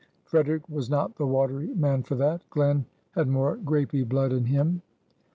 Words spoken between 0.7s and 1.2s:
not